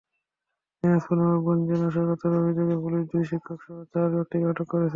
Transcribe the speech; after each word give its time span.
দিনাজপুরের 0.83 1.19
নবাবগঞ্জে 1.21 1.75
নাশকতার 1.81 2.33
অভিযোগে 2.39 2.75
পুলিশ 2.83 3.03
দুই 3.11 3.23
শিক্ষকসহ 3.29 3.75
চার 3.91 4.07
ব্যক্তিকে 4.13 4.45
আটক 4.51 4.67
করেছে। 4.69 4.89